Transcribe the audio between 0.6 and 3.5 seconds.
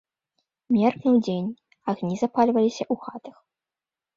Меркнуў дзень, агні запальваліся ў хатах.